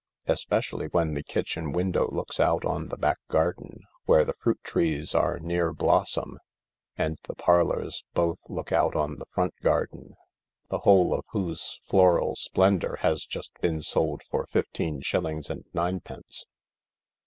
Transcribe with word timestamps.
Especially 0.25 0.87
when 0.87 1.13
the 1.13 1.21
kitchen 1.21 1.73
window 1.73 2.09
looks 2.09 2.39
out 2.39 2.65
on 2.65 2.87
the 2.87 2.97
back 2.97 3.19
garden, 3.27 3.81
where 4.05 4.25
the 4.25 4.33
fruit 4.33 4.59
trees 4.63 5.13
are 5.13 5.37
near 5.37 5.71
blossom, 5.71 6.39
and 6.97 7.19
the 7.27 7.35
parlours 7.35 8.03
both 8.15 8.39
look 8.49 8.71
out 8.71 8.95
on 8.95 9.19
the 9.19 9.27
front 9.27 9.53
garden, 9.61 10.15
the 10.69 10.79
whole 10.79 11.13
of 11.13 11.23
whose 11.33 11.79
floral 11.83 12.35
splendour 12.35 12.95
has 13.01 13.27
just 13.27 13.51
been 13.61 13.79
sold 13.83 14.23
for 14.31 14.47
fifteen 14.47 15.03
shil 15.03 15.21
lings 15.21 15.51
and 15.51 15.65
ninepence. 15.71 16.47